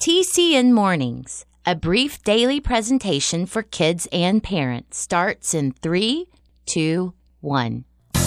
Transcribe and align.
TCN 0.00 0.72
Mornings, 0.72 1.44
a 1.64 1.74
brief 1.74 2.22
daily 2.22 2.60
presentation 2.60 3.44
for 3.46 3.62
kids 3.62 4.06
and 4.12 4.40
parents, 4.42 4.98
starts 4.98 5.52
in 5.54 5.72
three, 5.72 6.26
two, 6.66 7.12
one. 7.40 7.84
The 8.12 8.20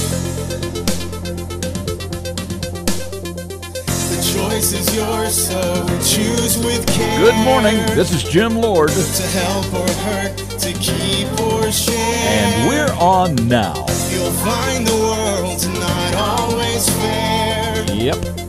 choice 4.33 4.73
is 4.73 4.93
yours, 4.95 5.33
so 5.47 5.85
choose 6.03 6.57
with 6.65 6.85
care. 6.87 7.19
Good 7.19 7.45
morning. 7.45 7.75
This 7.95 8.11
is 8.11 8.23
Jim 8.23 8.55
Lord, 8.57 8.89
To 8.89 9.23
help 9.23 9.73
or 9.73 9.89
hurt, 10.03 10.35
to 10.59 10.73
keep 10.73 11.27
or 11.39 11.71
share. 11.71 11.95
and 11.95 12.67
we're 12.67 12.91
on 12.99 13.35
now. 13.47 13.85
You'll 14.11 14.31
find 14.31 14.85
the 14.85 14.95
world's 14.95 15.67
not 15.67 16.15
always 16.15 16.89
fair. 16.89 17.85
Yep. 17.93 18.48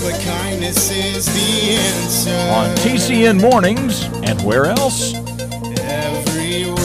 But 0.00 0.20
kindness 0.20 0.92
is 0.92 1.26
the 1.26 1.72
answer. 1.72 2.30
On 2.30 2.76
TCN 2.76 3.40
Mornings, 3.40 4.04
and 4.22 4.40
where 4.42 4.66
else? 4.66 5.12
Everywhere. 5.80 6.76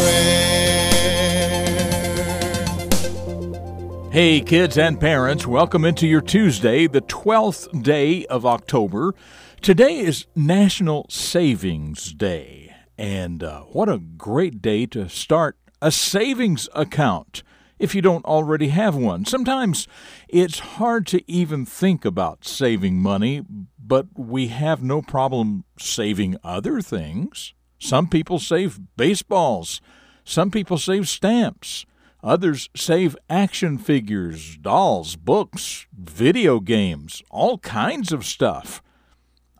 Hey, 4.11 4.41
kids 4.41 4.79
and 4.79 4.99
parents, 4.99 5.45
welcome 5.45 5.85
into 5.85 6.07
your 6.07 6.21
Tuesday, 6.21 6.87
the 6.87 7.01
12th 7.01 7.83
day 7.83 8.25
of 8.25 8.47
October. 8.47 9.13
Today 9.61 9.99
is 9.99 10.25
National 10.35 11.05
Savings 11.07 12.13
Day, 12.13 12.73
and 12.97 13.43
uh, 13.43 13.61
what 13.61 13.89
a 13.89 13.99
great 13.99 14.59
day 14.59 14.87
to 14.87 15.07
start 15.07 15.55
a 15.83 15.91
savings 15.91 16.67
account 16.73 17.43
if 17.83 17.93
you 17.93 18.01
don't 18.01 18.23
already 18.23 18.69
have 18.69 18.95
one. 18.95 19.25
Sometimes 19.25 19.89
it's 20.29 20.59
hard 20.79 21.05
to 21.07 21.21
even 21.29 21.65
think 21.65 22.05
about 22.05 22.45
saving 22.45 22.95
money, 22.95 23.43
but 23.77 24.07
we 24.15 24.47
have 24.47 24.81
no 24.81 25.01
problem 25.01 25.65
saving 25.77 26.37
other 26.45 26.79
things. 26.79 27.53
Some 27.79 28.07
people 28.07 28.39
save 28.39 28.79
baseballs, 28.95 29.81
some 30.23 30.49
people 30.49 30.77
save 30.77 31.09
stamps. 31.09 31.85
Others 32.23 32.69
save 32.73 33.17
action 33.29 33.77
figures, 33.77 34.55
dolls, 34.55 35.17
books, 35.17 35.85
video 35.93 36.61
games, 36.61 37.21
all 37.29 37.57
kinds 37.57 38.13
of 38.13 38.25
stuff. 38.25 38.81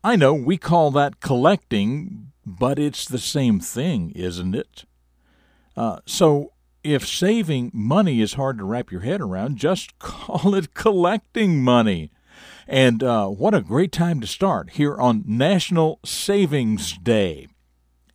I 0.01 0.15
know 0.15 0.33
we 0.33 0.55
call 0.55 0.89
that 0.91 1.19
collecting, 1.19 2.31
but 2.45 2.79
it's 2.79 3.05
the 3.05 3.19
same 3.19 3.59
thing, 3.59 4.11
isn't 4.15 4.55
it? 4.55 4.85
Uh, 5.75 5.99
so, 6.05 6.52
if 6.83 7.07
saving 7.07 7.71
money 7.73 8.21
is 8.21 8.33
hard 8.33 8.57
to 8.57 8.65
wrap 8.65 8.91
your 8.91 9.01
head 9.01 9.21
around, 9.21 9.57
just 9.57 9.97
call 9.99 10.55
it 10.55 10.73
collecting 10.73 11.63
money. 11.63 12.11
And 12.67 13.03
uh, 13.03 13.27
what 13.27 13.53
a 13.53 13.61
great 13.61 13.91
time 13.91 14.21
to 14.21 14.27
start 14.27 14.71
here 14.71 14.95
on 14.95 15.23
National 15.25 15.99
Savings 16.03 16.97
Day. 16.97 17.47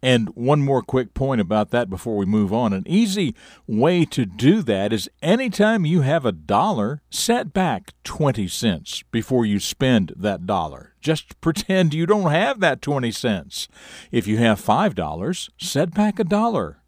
And 0.01 0.29
one 0.31 0.61
more 0.61 0.83
quick 0.83 1.13
point 1.13 1.41
about 1.41 1.71
that 1.71 1.91
before 1.91 2.17
we 2.17 2.25
move 2.25 2.53
on. 2.53 2.73
An 2.73 2.85
easy 2.87 3.35
way 3.67 4.05
to 4.05 4.25
do 4.25 4.63
that 4.63 4.93
is 4.93 5.11
anytime 5.23 5.85
you 5.85 6.03
have 6.03 6.25
a 6.25 6.31
dollar, 6.31 7.03
set 7.11 7.53
back 7.53 7.93
20 8.05 8.47
cents 8.47 9.03
before 9.11 9.45
you 9.45 9.59
spend 9.59 10.13
that 10.17 10.47
dollar. 10.47 10.95
Just 11.01 11.41
pretend 11.41 11.95
you 11.95 12.07
don't 12.07 12.31
have 12.31 12.61
that 12.61 12.81
20 12.81 13.11
cents. 13.11 13.67
If 14.13 14.29
you 14.29 14.39
have 14.39 14.65
$5, 14.65 15.51
set 15.59 15.93
back 15.95 16.21
a 16.21 16.25
dollar. 16.25 16.81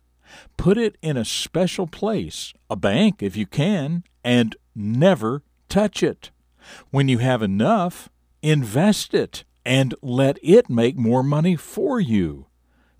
Put 0.56 0.78
it 0.78 0.96
in 1.02 1.16
a 1.16 1.24
special 1.24 1.86
place, 1.86 2.52
a 2.68 2.76
bank 2.76 3.22
if 3.22 3.36
you 3.36 3.46
can, 3.46 4.04
and 4.22 4.56
never 4.74 5.42
touch 5.68 6.02
it. 6.02 6.30
When 6.90 7.08
you 7.08 7.18
have 7.18 7.42
enough, 7.42 8.08
invest 8.42 9.14
it 9.14 9.44
and 9.64 9.94
let 10.02 10.38
it 10.42 10.70
make 10.70 10.96
more 10.96 11.22
money 11.22 11.56
for 11.56 12.00
you. 12.00 12.46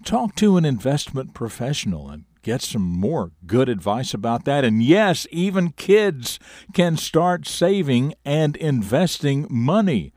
Talk 0.04 0.34
to 0.36 0.56
an 0.56 0.64
investment 0.64 1.34
professional 1.34 2.08
and 2.08 2.24
get 2.42 2.62
some 2.62 2.82
more 2.82 3.32
good 3.46 3.68
advice 3.68 4.14
about 4.14 4.44
that. 4.46 4.64
And 4.64 4.82
yes, 4.82 5.26
even 5.30 5.72
kids 5.72 6.38
can 6.72 6.96
start 6.96 7.46
saving 7.46 8.14
and 8.24 8.56
investing 8.56 9.46
money. 9.50 10.12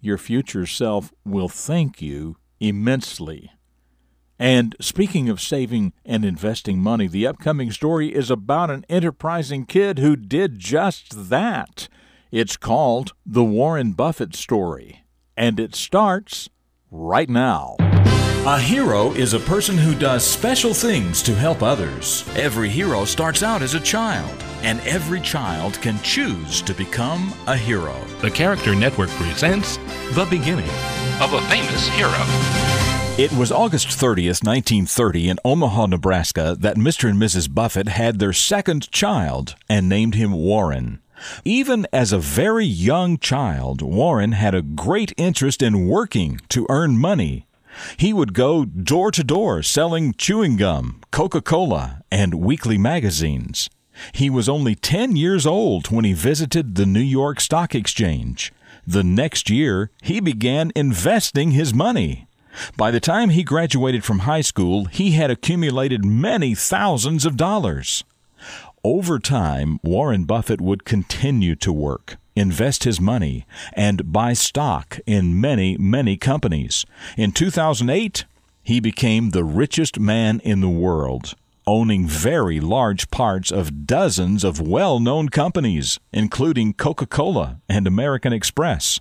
Your 0.00 0.18
future 0.18 0.66
self 0.66 1.12
will 1.24 1.48
thank 1.48 2.00
you 2.00 2.36
immensely. 2.60 3.50
And 4.38 4.76
speaking 4.80 5.28
of 5.28 5.40
saving 5.40 5.92
and 6.04 6.24
investing 6.24 6.78
money, 6.78 7.06
the 7.06 7.26
upcoming 7.26 7.70
story 7.70 8.14
is 8.14 8.30
about 8.30 8.70
an 8.70 8.84
enterprising 8.88 9.64
kid 9.64 9.98
who 9.98 10.14
did 10.16 10.58
just 10.58 11.30
that. 11.30 11.88
It's 12.30 12.56
called 12.56 13.12
The 13.24 13.44
Warren 13.44 13.92
Buffett 13.92 14.34
Story, 14.34 15.04
and 15.36 15.58
it 15.58 15.74
starts 15.74 16.50
right 16.90 17.30
now. 17.30 17.76
A 18.46 18.60
hero 18.60 19.10
is 19.12 19.32
a 19.32 19.40
person 19.40 19.76
who 19.76 19.94
does 19.94 20.24
special 20.24 20.72
things 20.72 21.20
to 21.22 21.34
help 21.34 21.62
others. 21.62 22.24
Every 22.36 22.68
hero 22.68 23.04
starts 23.04 23.42
out 23.42 23.62
as 23.62 23.74
a 23.74 23.80
child, 23.80 24.30
and 24.62 24.80
every 24.80 25.20
child 25.20 25.80
can 25.80 26.00
choose 26.02 26.62
to 26.62 26.74
become 26.74 27.32
a 27.48 27.56
hero. 27.56 27.98
The 28.20 28.30
Character 28.30 28.74
Network 28.74 29.10
presents 29.10 29.78
The 30.12 30.26
Beginning 30.30 30.70
of 31.20 31.32
a 31.32 31.40
Famous 31.48 31.88
Hero. 31.88 32.75
It 33.18 33.32
was 33.32 33.50
August 33.50 33.88
30th, 33.88 34.44
1930, 34.44 35.30
in 35.30 35.38
Omaha, 35.42 35.86
Nebraska, 35.86 36.54
that 36.60 36.76
Mr. 36.76 37.08
and 37.08 37.18
Mrs. 37.18 37.52
Buffett 37.52 37.88
had 37.88 38.18
their 38.18 38.34
second 38.34 38.90
child 38.90 39.54
and 39.70 39.88
named 39.88 40.16
him 40.16 40.32
Warren. 40.32 41.00
Even 41.42 41.86
as 41.94 42.12
a 42.12 42.18
very 42.18 42.66
young 42.66 43.16
child, 43.16 43.80
Warren 43.80 44.32
had 44.32 44.54
a 44.54 44.60
great 44.60 45.14
interest 45.16 45.62
in 45.62 45.88
working 45.88 46.42
to 46.50 46.66
earn 46.68 46.98
money. 46.98 47.46
He 47.96 48.12
would 48.12 48.34
go 48.34 48.66
door 48.66 49.10
to 49.12 49.24
door 49.24 49.62
selling 49.62 50.12
chewing 50.12 50.58
gum, 50.58 51.00
Coca 51.10 51.40
Cola, 51.40 52.02
and 52.10 52.34
weekly 52.34 52.76
magazines. 52.76 53.70
He 54.12 54.28
was 54.28 54.46
only 54.46 54.74
10 54.74 55.16
years 55.16 55.46
old 55.46 55.90
when 55.90 56.04
he 56.04 56.12
visited 56.12 56.74
the 56.74 56.84
New 56.84 57.00
York 57.00 57.40
Stock 57.40 57.74
Exchange. 57.74 58.52
The 58.86 59.02
next 59.02 59.48
year, 59.48 59.90
he 60.02 60.20
began 60.20 60.70
investing 60.76 61.52
his 61.52 61.72
money. 61.72 62.25
By 62.76 62.90
the 62.90 63.00
time 63.00 63.30
he 63.30 63.42
graduated 63.42 64.04
from 64.04 64.20
high 64.20 64.40
school, 64.40 64.86
he 64.86 65.12
had 65.12 65.30
accumulated 65.30 66.04
many 66.04 66.54
thousands 66.54 67.24
of 67.24 67.36
dollars. 67.36 68.04
Over 68.84 69.18
time, 69.18 69.80
Warren 69.82 70.24
Buffett 70.24 70.60
would 70.60 70.84
continue 70.84 71.56
to 71.56 71.72
work, 71.72 72.16
invest 72.36 72.84
his 72.84 73.00
money, 73.00 73.44
and 73.72 74.12
buy 74.12 74.32
stock 74.32 75.00
in 75.06 75.40
many, 75.40 75.76
many 75.76 76.16
companies. 76.16 76.86
In 77.16 77.32
2008, 77.32 78.24
he 78.62 78.80
became 78.80 79.30
the 79.30 79.44
richest 79.44 79.98
man 79.98 80.40
in 80.40 80.60
the 80.60 80.68
world, 80.68 81.34
owning 81.66 82.06
very 82.06 82.60
large 82.60 83.10
parts 83.10 83.50
of 83.50 83.86
dozens 83.86 84.44
of 84.44 84.60
well 84.60 85.00
known 85.00 85.28
companies, 85.28 85.98
including 86.12 86.72
Coca 86.72 87.06
Cola 87.06 87.60
and 87.68 87.86
American 87.86 88.32
Express. 88.32 89.00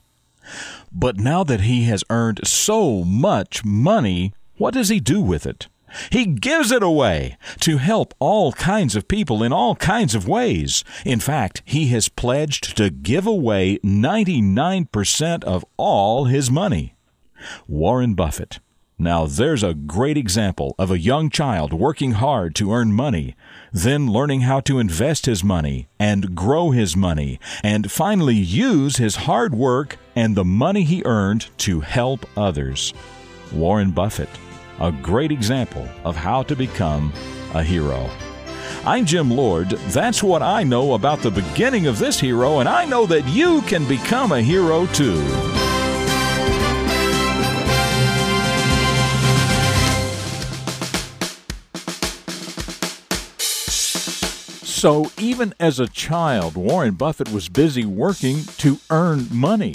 But 0.92 1.18
now 1.18 1.44
that 1.44 1.62
he 1.62 1.84
has 1.84 2.04
earned 2.10 2.42
so 2.48 3.04
much 3.04 3.66
money, 3.66 4.34
what 4.58 4.74
does 4.74 4.90
he 4.90 5.00
do 5.00 5.22
with 5.22 5.46
it? 5.46 5.68
He 6.12 6.26
gives 6.26 6.72
it 6.72 6.84
away 6.84 7.38
to 7.62 7.78
help 7.78 8.14
all 8.20 8.52
kinds 8.54 8.96
of 8.96 9.08
people 9.08 9.44
in 9.44 9.54
all 9.54 9.76
kinds 9.76 10.16
of 10.16 10.28
ways. 10.28 10.84
In 11.06 11.20
fact, 11.20 11.62
he 11.66 11.88
has 11.88 12.10
pledged 12.10 12.76
to 12.78 12.90
give 12.90 13.26
away 13.26 13.78
99% 13.80 15.44
of 15.44 15.66
all 15.78 16.26
his 16.26 16.52
money. 16.52 16.96
Warren 17.68 18.14
Buffett. 18.14 18.60
Now, 18.98 19.26
there's 19.26 19.62
a 19.62 19.74
great 19.74 20.16
example 20.16 20.74
of 20.80 20.90
a 20.90 21.00
young 21.00 21.30
child 21.30 21.74
working 21.74 22.14
hard 22.14 22.56
to 22.56 22.72
earn 22.72 22.94
money, 22.94 23.36
then 23.74 24.10
learning 24.10 24.42
how 24.42 24.62
to 24.62 24.80
invest 24.80 25.26
his 25.26 25.44
money 25.44 25.90
and 26.00 26.34
grow 26.34 26.72
his 26.72 26.96
money, 26.96 27.38
and 27.62 27.92
finally 27.92 28.36
use 28.36 28.96
his 28.96 29.18
hard 29.18 29.54
work 29.54 29.98
and 30.16 30.36
the 30.36 30.46
money 30.46 30.84
he 30.84 31.04
earned 31.04 31.48
to 31.58 31.82
help 31.82 32.26
others. 32.38 32.94
Warren 33.52 33.92
Buffett, 33.92 34.30
a 34.80 34.94
great 34.94 35.32
example 35.32 35.90
of 36.06 36.16
how 36.16 36.44
to 36.44 36.56
become 36.56 37.12
a 37.54 37.64
hero. 37.64 38.10
I'm 38.86 39.06
Jim 39.06 39.30
Lord. 39.30 39.72
That's 39.90 40.24
what 40.24 40.42
I 40.42 40.64
know 40.64 40.94
about 40.94 41.20
the 41.20 41.32
beginning 41.32 41.88
of 41.88 42.00
this 42.00 42.18
hero, 42.18 42.60
and 42.60 42.70
I 42.70 42.86
know 42.86 43.06
that 43.08 43.28
you 43.28 43.62
can 43.64 43.86
become 43.90 44.32
a 44.32 44.42
hero 44.42 44.86
too. 44.88 45.22
So, 54.76 55.10
even 55.18 55.54
as 55.58 55.80
a 55.80 55.88
child, 55.88 56.58
Warren 56.58 56.96
Buffett 56.96 57.32
was 57.32 57.48
busy 57.48 57.86
working 57.86 58.44
to 58.58 58.78
earn 58.90 59.30
money. 59.32 59.74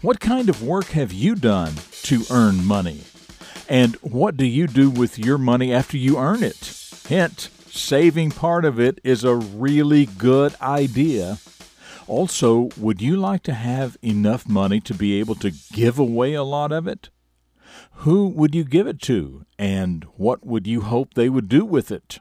What 0.00 0.18
kind 0.18 0.48
of 0.48 0.64
work 0.64 0.86
have 0.86 1.12
you 1.12 1.36
done 1.36 1.74
to 2.02 2.24
earn 2.28 2.64
money? 2.64 3.02
And 3.68 3.94
what 4.02 4.36
do 4.36 4.44
you 4.44 4.66
do 4.66 4.90
with 4.90 5.16
your 5.16 5.38
money 5.38 5.72
after 5.72 5.96
you 5.96 6.18
earn 6.18 6.42
it? 6.42 6.76
Hint 7.06 7.50
saving 7.70 8.32
part 8.32 8.64
of 8.64 8.80
it 8.80 9.00
is 9.04 9.22
a 9.22 9.36
really 9.36 10.06
good 10.06 10.56
idea. 10.60 11.38
Also, 12.08 12.70
would 12.76 13.00
you 13.00 13.16
like 13.16 13.44
to 13.44 13.54
have 13.54 13.96
enough 14.02 14.48
money 14.48 14.80
to 14.80 14.92
be 14.92 15.20
able 15.20 15.36
to 15.36 15.52
give 15.72 16.00
away 16.00 16.34
a 16.34 16.42
lot 16.42 16.72
of 16.72 16.88
it? 16.88 17.10
Who 17.98 18.26
would 18.26 18.56
you 18.56 18.64
give 18.64 18.88
it 18.88 19.00
to, 19.02 19.46
and 19.56 20.02
what 20.16 20.44
would 20.44 20.66
you 20.66 20.80
hope 20.80 21.14
they 21.14 21.28
would 21.28 21.48
do 21.48 21.64
with 21.64 21.92
it? 21.92 22.18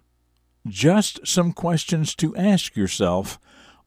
Just 0.68 1.26
some 1.26 1.54
questions 1.54 2.14
to 2.16 2.36
ask 2.36 2.76
yourself 2.76 3.40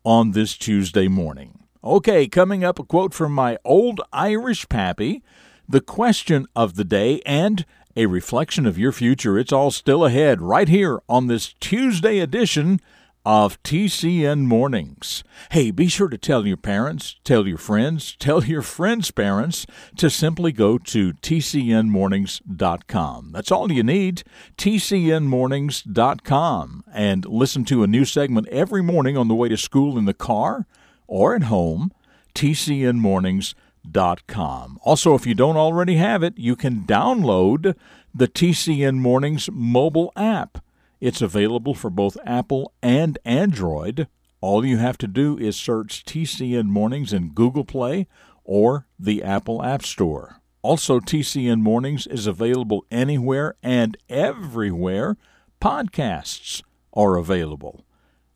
on 0.05 0.33
this 0.33 0.57
Tuesday 0.57 1.07
morning. 1.07 1.61
Okay, 1.85 2.27
coming 2.27 2.65
up, 2.65 2.79
a 2.79 2.85
quote 2.85 3.15
from 3.15 3.33
my 3.33 3.59
old 3.65 4.01
Irish 4.13 4.69
pappy, 4.69 5.23
the 5.69 5.81
question 5.81 6.47
of 6.57 6.75
the 6.75 6.85
day, 6.85 7.21
and 7.25 7.65
a 7.97 8.07
reflection 8.07 8.67
of 8.67 8.77
your 8.77 8.91
future. 8.91 9.39
It's 9.39 9.53
all 9.53 9.71
still 9.71 10.05
ahead 10.05 10.43
right 10.43 10.69
here 10.69 11.01
on 11.09 11.29
this 11.29 11.55
Tuesday 11.61 12.19
edition 12.19 12.81
of 13.25 13.63
TCN 13.63 14.41
Mornings. 14.43 15.25
Hey, 15.51 15.71
be 15.71 15.89
sure 15.89 16.09
to 16.09 16.19
tell 16.19 16.47
your 16.47 16.59
parents, 16.59 17.17
tell 17.25 17.47
your 17.47 17.59
friends, 17.59 18.17
tell 18.19 18.45
your 18.45 18.63
friends' 18.63 19.11
parents 19.11 19.67
to 19.97 20.11
simply 20.11 20.53
go 20.53 20.77
to 20.79 21.15
tcnmornings.com. 21.15 23.31
That's 23.33 23.51
all 23.51 23.73
you 23.73 23.83
need, 23.83 24.23
tcnmornings.com, 24.59 26.85
and 26.93 27.25
listen 27.25 27.65
to 27.65 27.83
a 27.83 27.87
new 27.87 28.05
segment 28.05 28.47
every 28.49 28.83
morning 28.83 29.17
on 29.17 29.29
the 29.29 29.35
way 29.35 29.49
to 29.49 29.57
school 29.57 29.97
in 29.97 30.05
the 30.05 30.13
car 30.13 30.67
or 31.07 31.35
at 31.35 31.45
home, 31.45 31.93
tcnmornings.com. 32.35 34.79
Also, 34.83 35.15
if 35.15 35.27
you 35.27 35.35
don't 35.35 35.57
already 35.57 35.97
have 35.97 36.23
it, 36.23 36.37
you 36.37 36.55
can 36.57 36.83
download 36.83 37.75
the 38.15 38.29
TCN 38.29 38.97
Mornings 38.97 39.49
mobile 39.53 40.13
app. 40.15 40.59
It's 41.05 41.21
available 41.21 41.75
for 41.75 41.91
both 41.91 42.17
Apple 42.25 42.73
and 42.83 43.19
Android. 43.27 44.09
All 44.41 44.65
you 44.65 44.79
have 44.79 44.97
to 44.97 45.07
do 45.07 45.37
is 45.37 45.55
search 45.55 46.03
TCN 46.07 46.69
Mornings 46.69 47.13
in 47.13 47.35
Google 47.35 47.67
Play 47.67 48.07
or 48.43 48.87
the 48.99 49.23
Apple 49.23 49.63
App 49.63 49.83
Store. 49.83 50.41
Also, 50.63 51.01
TCN 51.01 51.61
Mornings 51.61 52.07
is 52.07 52.27
available 52.27 52.87
anywhere 52.91 53.55
and 53.63 53.99
everywhere 54.09 55.19
podcasts 55.61 56.63
are 56.95 57.19
available, 57.19 57.85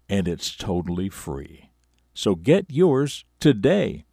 and 0.06 0.28
it's 0.28 0.54
totally 0.54 1.08
free. 1.08 1.70
So 2.12 2.34
get 2.34 2.66
yours 2.68 3.24
today. 3.40 4.04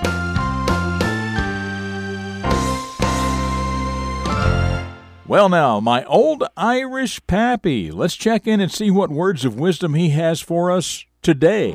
Well, 5.27 5.49
now, 5.49 5.79
my 5.79 6.03
old 6.05 6.43
Irish 6.55 7.19
pappy. 7.25 7.89
Let's 7.89 8.15
check 8.15 8.45
in 8.45 8.61
and 8.61 8.71
see 8.71 8.91
what 8.91 9.09
words 9.09 9.43
of 9.43 9.59
wisdom 9.59 9.95
he 9.95 10.09
has 10.09 10.39
for 10.39 10.69
us 10.69 11.03
today. 11.23 11.71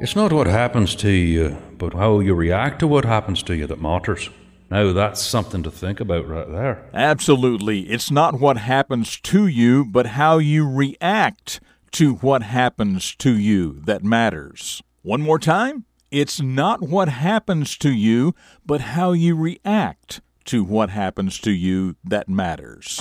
It's 0.00 0.14
not 0.14 0.32
what 0.32 0.46
happens 0.46 0.94
to 0.96 1.10
you, 1.10 1.56
but 1.76 1.94
how 1.94 2.20
you 2.20 2.34
react 2.34 2.78
to 2.80 2.86
what 2.86 3.04
happens 3.04 3.42
to 3.44 3.56
you 3.56 3.66
that 3.66 3.82
matters. 3.82 4.30
Now, 4.70 4.92
that's 4.92 5.20
something 5.20 5.64
to 5.64 5.72
think 5.72 5.98
about 5.98 6.28
right 6.28 6.48
there. 6.48 6.88
Absolutely. 6.94 7.90
It's 7.90 8.12
not 8.12 8.38
what 8.38 8.58
happens 8.58 9.18
to 9.22 9.48
you, 9.48 9.84
but 9.84 10.06
how 10.06 10.38
you 10.38 10.70
react 10.70 11.58
to 11.92 12.14
what 12.14 12.44
happens 12.44 13.16
to 13.16 13.36
you 13.36 13.80
that 13.86 14.04
matters. 14.04 14.84
One 15.02 15.20
more 15.20 15.40
time. 15.40 15.84
It's 16.14 16.40
not 16.40 16.80
what 16.80 17.08
happens 17.08 17.76
to 17.78 17.90
you, 17.90 18.36
but 18.64 18.80
how 18.80 19.10
you 19.10 19.34
react 19.34 20.20
to 20.44 20.62
what 20.62 20.90
happens 20.90 21.40
to 21.40 21.50
you 21.50 21.96
that 22.04 22.28
matters. 22.28 23.00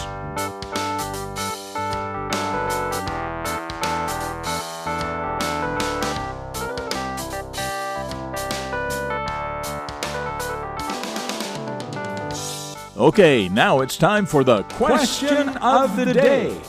Okay, 12.98 13.48
now 13.50 13.82
it's 13.82 13.96
time 13.96 14.26
for 14.26 14.44
the 14.44 14.64
question 14.64 15.50
of 15.50 15.96
the 15.96 16.12
day. 16.12 16.60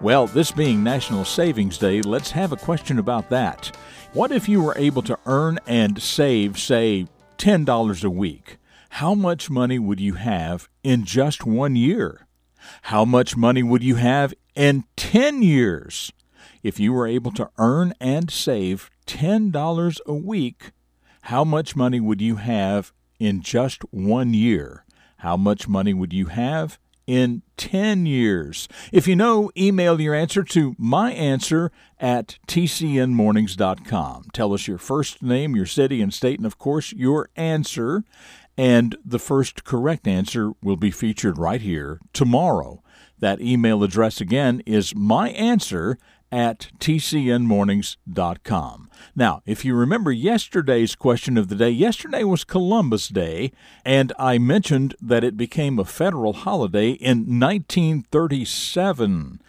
Well, 0.00 0.28
this 0.28 0.52
being 0.52 0.84
National 0.84 1.24
Savings 1.24 1.76
Day, 1.76 2.02
let's 2.02 2.30
have 2.30 2.52
a 2.52 2.56
question 2.56 3.00
about 3.00 3.28
that. 3.30 3.76
What 4.14 4.32
if 4.32 4.48
you 4.48 4.62
were 4.62 4.76
able 4.78 5.02
to 5.02 5.18
earn 5.26 5.58
and 5.66 6.02
save, 6.02 6.58
say, 6.58 7.08
$10 7.36 8.04
a 8.04 8.10
week? 8.10 8.56
How 8.88 9.14
much 9.14 9.50
money 9.50 9.78
would 9.78 10.00
you 10.00 10.14
have 10.14 10.66
in 10.82 11.04
just 11.04 11.44
one 11.44 11.76
year? 11.76 12.26
How 12.82 13.04
much 13.04 13.36
money 13.36 13.62
would 13.62 13.84
you 13.84 13.96
have 13.96 14.32
in 14.54 14.84
10 14.96 15.42
years? 15.42 16.10
If 16.62 16.80
you 16.80 16.94
were 16.94 17.06
able 17.06 17.32
to 17.32 17.50
earn 17.58 17.92
and 18.00 18.30
save 18.30 18.88
$10 19.06 20.00
a 20.06 20.14
week, 20.14 20.70
how 21.22 21.44
much 21.44 21.76
money 21.76 22.00
would 22.00 22.22
you 22.22 22.36
have 22.36 22.94
in 23.20 23.42
just 23.42 23.82
one 23.92 24.32
year? 24.32 24.86
How 25.18 25.36
much 25.36 25.68
money 25.68 25.92
would 25.92 26.14
you 26.14 26.26
have 26.26 26.78
in 27.08 27.40
10 27.56 28.04
years? 28.04 28.68
If 28.92 29.08
you 29.08 29.16
know, 29.16 29.50
email 29.56 29.98
your 29.98 30.14
answer 30.14 30.44
to 30.44 30.74
myanswer 30.74 31.70
at 31.98 32.38
tcnmornings.com. 32.46 34.26
Tell 34.34 34.52
us 34.52 34.68
your 34.68 34.78
first 34.78 35.22
name, 35.22 35.56
your 35.56 35.66
city 35.66 36.02
and 36.02 36.12
state, 36.12 36.38
and 36.38 36.46
of 36.46 36.58
course, 36.58 36.92
your 36.92 37.30
answer. 37.34 38.04
And 38.58 38.96
the 39.04 39.18
first 39.18 39.64
correct 39.64 40.06
answer 40.06 40.52
will 40.62 40.76
be 40.76 40.90
featured 40.90 41.38
right 41.38 41.62
here 41.62 41.98
tomorrow. 42.12 42.82
That 43.18 43.40
email 43.40 43.82
address 43.82 44.20
again 44.20 44.62
is 44.66 44.92
myanswer 44.92 45.96
at 46.30 46.68
tcnmornings.com. 46.78 48.90
Now, 49.16 49.42
if 49.46 49.64
you 49.64 49.74
remember 49.74 50.12
yesterday's 50.12 50.94
question 50.94 51.38
of 51.38 51.48
the 51.48 51.56
day, 51.56 51.70
yesterday 51.70 52.24
was 52.24 52.44
Columbus 52.44 53.08
Day, 53.08 53.52
and 53.84 54.12
I 54.18 54.38
mentioned 54.38 54.94
that 55.00 55.24
it 55.24 55.36
became 55.36 55.78
a 55.78 55.84
federal 55.84 56.32
holiday 56.32 56.90
in 56.90 57.38
1937 57.38 59.40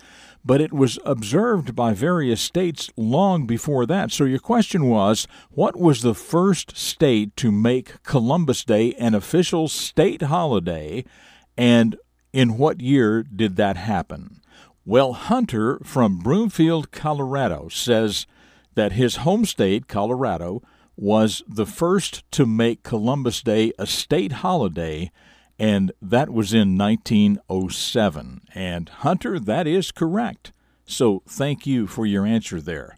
but 0.44 0.62
it 0.62 0.74
was 0.74 0.98
observed 1.06 1.76
by 1.76 1.94
various 1.94 2.42
states 2.42 2.90
long 2.96 3.46
before 3.46 3.86
that. 3.86 4.12
So 4.12 4.24
your 4.24 4.40
question 4.40 4.86
was, 4.86 5.28
what 5.52 5.76
was 5.76 6.02
the 6.02 6.16
first 6.16 6.78
state 6.78 7.36
to 7.38 7.52
make 7.52 8.02
Columbus 8.04 8.64
Day 8.64 8.94
an 8.94 9.14
official 9.14 9.68
state 9.68 10.24
holiday, 10.24 11.04
and 11.58 11.98
in 12.32 12.58
what 12.58 12.80
year 12.80 13.24
did 13.24 13.58
that 13.58 13.76
happen? 13.76 14.40
Well, 14.90 15.14
Hunter 15.14 15.80
from 15.84 16.18
Broomfield, 16.18 16.90
Colorado 16.90 17.68
says 17.70 18.26
that 18.74 18.94
his 18.94 19.18
home 19.18 19.46
state, 19.46 19.88
Colorado, 19.88 20.64
was 20.98 21.44
the 21.48 21.68
first 21.68 22.24
to 22.32 22.48
make 22.48 22.82
Columbus 22.82 23.44
Day 23.44 23.72
a 23.78 23.86
state 23.86 24.32
holiday, 24.32 25.12
and 25.60 25.92
that 26.02 26.32
was 26.32 26.56
in 26.56 26.76
1907. 26.76 28.42
And 28.56 28.90
Hunter, 28.90 29.40
that 29.40 29.68
is 29.68 29.92
correct. 29.92 30.54
So 30.86 31.22
thank 31.28 31.68
you 31.68 31.86
for 31.86 32.08
your 32.08 32.26
answer 32.26 32.60
there. 32.60 32.98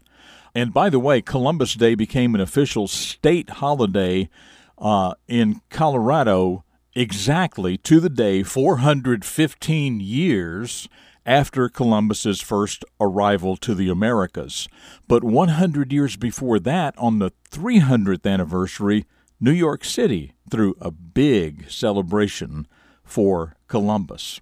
And 0.54 0.72
by 0.72 0.88
the 0.88 0.98
way, 0.98 1.20
Columbus 1.20 1.74
Day 1.74 1.94
became 1.94 2.34
an 2.34 2.40
official 2.40 2.88
state 2.88 3.50
holiday 3.50 4.30
uh, 4.78 5.12
in 5.28 5.60
Colorado 5.68 6.64
exactly 6.94 7.76
to 7.76 8.00
the 8.00 8.10
day 8.10 8.42
415 8.42 10.00
years 10.00 10.88
after 11.24 11.68
Columbus's 11.68 12.40
first 12.40 12.84
arrival 13.00 13.56
to 13.58 13.74
the 13.74 13.88
Americas. 13.88 14.68
But 15.08 15.24
100 15.24 15.92
years 15.92 16.16
before 16.16 16.58
that, 16.60 16.94
on 16.98 17.18
the 17.18 17.32
300th 17.50 18.30
anniversary, 18.30 19.06
New 19.40 19.52
York 19.52 19.84
City 19.84 20.32
threw 20.50 20.74
a 20.80 20.90
big 20.90 21.70
celebration 21.70 22.66
for 23.04 23.56
Columbus. 23.68 24.40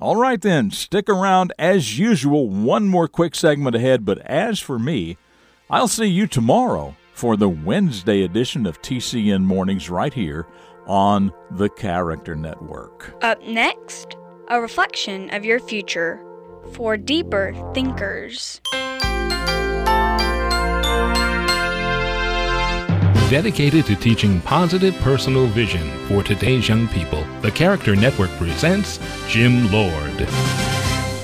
All 0.00 0.16
right, 0.16 0.40
then, 0.40 0.70
stick 0.70 1.08
around 1.08 1.52
as 1.58 1.98
usual. 1.98 2.48
One 2.48 2.88
more 2.88 3.06
quick 3.06 3.34
segment 3.34 3.76
ahead, 3.76 4.04
but 4.04 4.18
as 4.18 4.58
for 4.58 4.78
me, 4.78 5.16
I'll 5.70 5.88
see 5.88 6.06
you 6.06 6.26
tomorrow 6.26 6.96
for 7.12 7.36
the 7.36 7.48
Wednesday 7.48 8.22
edition 8.22 8.66
of 8.66 8.82
TCN 8.82 9.42
Mornings 9.42 9.88
right 9.88 10.12
here 10.12 10.46
on 10.86 11.32
the 11.52 11.68
Character 11.68 12.34
Network. 12.34 13.14
Up 13.22 13.40
next, 13.42 14.16
a 14.48 14.60
reflection 14.60 15.30
of 15.30 15.44
your 15.44 15.58
future 15.58 16.20
for 16.72 16.96
deeper 16.96 17.54
thinkers. 17.74 18.60
Dedicated 23.30 23.86
to 23.86 23.96
teaching 23.96 24.40
positive 24.42 24.94
personal 24.96 25.46
vision 25.46 25.90
for 26.06 26.22
today's 26.22 26.68
young 26.68 26.86
people, 26.88 27.24
the 27.40 27.50
Character 27.50 27.96
Network 27.96 28.30
presents 28.32 28.98
Jim 29.28 29.72
Lord. 29.72 30.28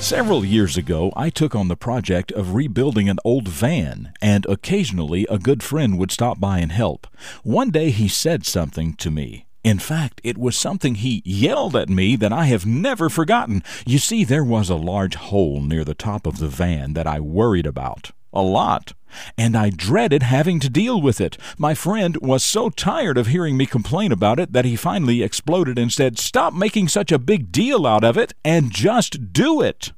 Several 0.01 0.45
years 0.45 0.79
ago, 0.79 1.13
I 1.15 1.29
took 1.29 1.55
on 1.55 1.69
the 1.69 1.77
project 1.77 2.33
of 2.33 2.55
rebuilding 2.55 3.11
an 3.11 3.19
old 3.23 3.47
van, 3.47 4.15
and 4.23 4.47
occasionally 4.47 5.27
a 5.29 5.39
good 5.39 5.63
friend 5.63 5.99
would 5.99 6.11
stop 6.11 6.41
by 6.41 6.59
and 6.59 6.73
help. 6.73 7.07
One 7.43 7.71
day 7.71 7.91
he 7.91 8.09
said 8.09 8.47
something 8.47 8.95
to 8.95 9.11
me. 9.11 9.47
In 9.63 9.79
fact, 9.79 10.21
it 10.25 10.39
was 10.39 10.57
something 10.57 10.95
he 10.95 11.23
yelled 11.25 11.77
at 11.77 11.91
me 11.91 12.17
that 12.17 12.33
I 12.33 12.47
have 12.47 12.65
never 12.65 13.11
forgotten. 13.11 13.63
You 13.87 13.99
see, 13.99 14.25
there 14.25 14.45
was 14.45 14.71
a 14.71 14.75
large 14.75 15.17
hole 15.17 15.61
near 15.61 15.85
the 15.85 15.95
top 15.95 16.27
of 16.27 16.39
the 16.39 16.49
van 16.49 16.95
that 16.95 17.07
I 17.07 17.21
worried 17.21 17.67
about. 17.67 18.13
A 18.33 18.43
lot. 18.43 18.95
and 19.37 19.57
I 19.57 19.71
dreaded 19.71 20.23
having 20.23 20.61
to 20.61 20.71
deal 20.71 21.01
with 21.01 21.21
it. 21.21 21.37
My 21.59 21.75
friend 21.75 22.17
was 22.19 22.45
so 22.45 22.71
tired 22.71 23.19
of 23.19 23.27
hearing 23.27 23.57
me 23.57 23.67
complain 23.67 24.13
about 24.13 24.39
it 24.39 24.53
that 24.53 24.65
he 24.65 24.77
finally 24.77 25.23
exploded 25.23 25.79
and 25.79 25.93
said, 25.93 26.19
Stop 26.19 26.55
making 26.55 26.89
such 26.89 27.11
a 27.11 27.19
big 27.19 27.51
deal 27.51 27.87
out 27.87 28.05
of 28.05 28.17
it 28.17 28.35
and 28.45 28.71
just 28.71 29.33
do 29.33 29.61
it. 29.61 29.93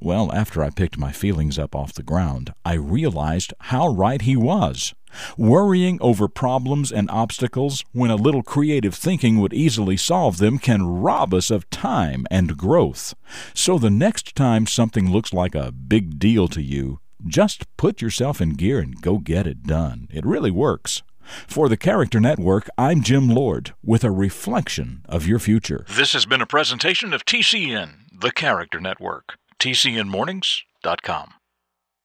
Well, 0.00 0.32
after 0.32 0.62
I 0.62 0.70
picked 0.70 0.98
my 0.98 1.12
feelings 1.12 1.58
up 1.58 1.74
off 1.74 1.94
the 1.94 2.02
ground, 2.02 2.52
I 2.64 2.74
realized 2.74 3.54
how 3.60 3.88
right 3.88 4.20
he 4.20 4.36
was. 4.36 4.94
Worrying 5.38 5.98
over 6.00 6.26
problems 6.28 6.90
and 6.90 7.08
obstacles 7.10 7.84
when 7.92 8.10
a 8.10 8.16
little 8.16 8.42
creative 8.42 8.94
thinking 8.94 9.38
would 9.38 9.54
easily 9.54 9.96
solve 9.96 10.38
them 10.38 10.58
can 10.58 10.86
rob 10.86 11.32
us 11.32 11.50
of 11.50 11.70
time 11.70 12.26
and 12.30 12.56
growth. 12.56 13.14
So 13.54 13.78
the 13.78 13.90
next 13.90 14.34
time 14.34 14.66
something 14.66 15.10
looks 15.10 15.32
like 15.32 15.54
a 15.54 15.72
big 15.72 16.18
deal 16.18 16.48
to 16.48 16.60
you, 16.60 16.98
just 17.26 17.64
put 17.76 18.02
yourself 18.02 18.40
in 18.40 18.50
gear 18.50 18.80
and 18.80 19.00
go 19.00 19.18
get 19.18 19.46
it 19.46 19.62
done. 19.62 20.08
It 20.12 20.26
really 20.26 20.50
works. 20.50 21.02
For 21.46 21.68
the 21.68 21.76
Character 21.76 22.20
Network, 22.20 22.68
I'm 22.76 23.02
Jim 23.02 23.28
Lord 23.28 23.72
with 23.82 24.04
a 24.04 24.10
reflection 24.10 25.02
of 25.08 25.26
your 25.26 25.38
future. 25.38 25.86
This 25.88 26.12
has 26.12 26.26
been 26.26 26.42
a 26.42 26.46
presentation 26.46 27.14
of 27.14 27.24
TCN, 27.24 28.20
the 28.20 28.30
Character 28.30 28.78
Network. 28.78 29.38
TCNMornings.com. 29.58 31.34